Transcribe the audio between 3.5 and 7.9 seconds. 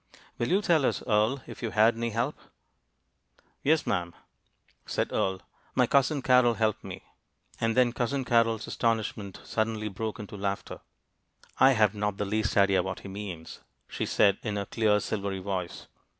"Yes'm," said Earle. "My Cousin Carrol helped me." And